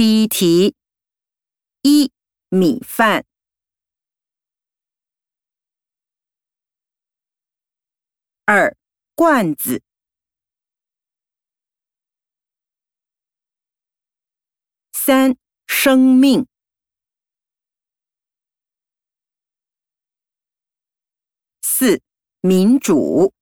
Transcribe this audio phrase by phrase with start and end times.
[0.00, 0.74] 第一题
[1.82, 2.10] 一
[2.48, 3.26] 米饭。
[8.46, 8.74] 二
[9.14, 9.82] 罐子。
[14.94, 15.36] 三
[15.66, 16.46] 生命。
[21.60, 22.00] 四
[22.40, 23.34] 民主。